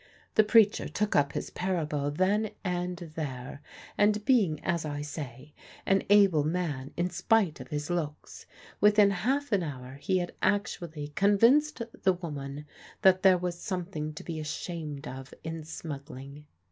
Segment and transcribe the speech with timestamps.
[0.33, 3.61] The preacher took up his parable then and there;
[3.99, 5.53] and being, as I say,
[5.85, 8.47] an able man in spite of his looks,
[8.79, 12.65] within half an hour he had actually convinced the woman
[13.03, 16.47] that there was something to be ashamed of in smuggling.